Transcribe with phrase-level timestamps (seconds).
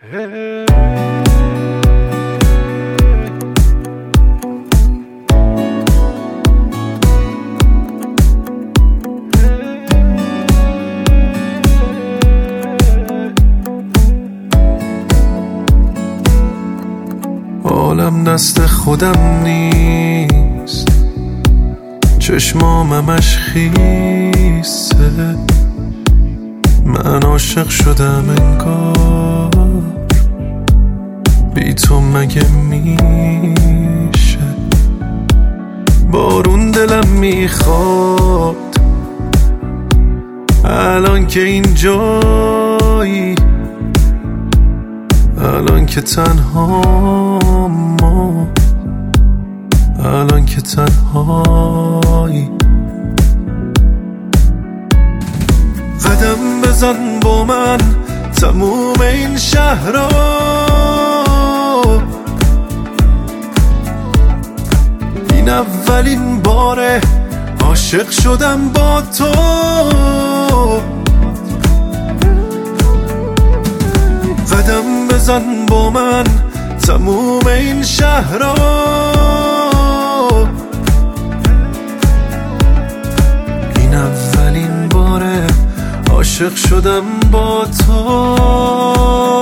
[0.00, 0.16] عالم
[18.24, 20.88] دست خودم نیست.
[22.18, 25.36] چشمامش خیسه.
[26.84, 29.19] من عاشق شدم انگار.
[37.20, 38.56] می‌خواد.
[40.64, 43.34] الان که اینجایی
[45.38, 47.68] الان که تنها
[48.00, 48.48] ما
[50.04, 52.50] الان که تنهایی.
[56.04, 57.78] قدم بزن با من
[58.40, 59.96] تموم این شهر
[65.32, 67.00] این اولین باره
[67.70, 69.24] عاشق شدم با تو.
[74.52, 76.24] قدم بزن با من
[76.86, 78.42] تموم این شهر
[83.76, 85.46] این اولین باره
[86.10, 89.39] عاشق شدم با تو.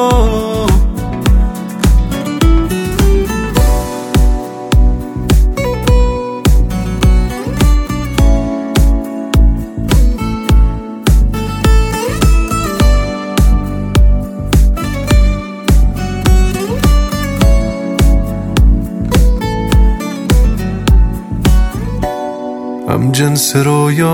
[23.18, 24.10] جنس رویایی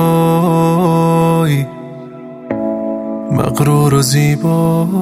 [3.33, 4.94] مغرور و زیبایی.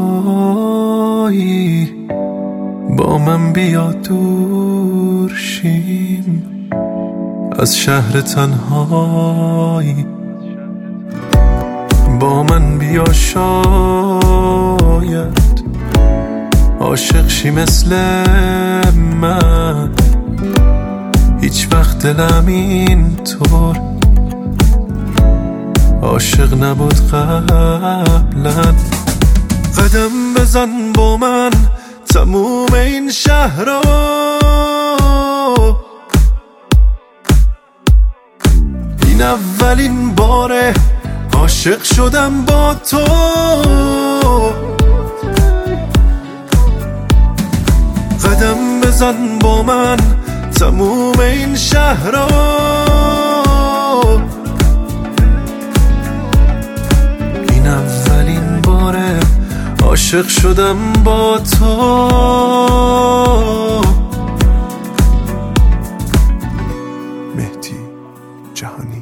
[2.98, 6.42] با من بیا دور شیم
[7.58, 10.06] از شهر تنهایی.
[12.20, 14.12] با من بیا شاید
[16.80, 17.96] عاشق شی مثل
[19.20, 19.90] من.
[21.40, 23.91] هیچ وقت دلم اینطور
[26.02, 28.74] عاشق نبود قبلا.
[29.78, 31.50] قدم بزن با من
[32.14, 33.80] تموم این شهر رو.
[39.06, 40.74] این اولین باره
[41.32, 42.98] عاشق شدم با تو.
[48.24, 49.96] قدم بزن با من
[50.58, 52.91] تموم این شهر رو.
[60.12, 61.66] عاشق شدم با تو.
[67.36, 67.76] مهدی
[68.54, 69.01] جهانی.